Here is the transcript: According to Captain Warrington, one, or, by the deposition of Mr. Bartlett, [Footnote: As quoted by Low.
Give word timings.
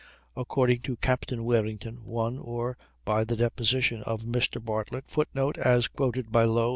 According 0.35 0.79
to 0.79 0.95
Captain 0.95 1.43
Warrington, 1.43 2.03
one, 2.03 2.39
or, 2.39 2.75
by 3.05 3.23
the 3.23 3.35
deposition 3.35 4.01
of 4.01 4.23
Mr. 4.23 4.59
Bartlett, 4.59 5.05
[Footnote: 5.07 5.59
As 5.59 5.87
quoted 5.87 6.31
by 6.31 6.43
Low. 6.45 6.69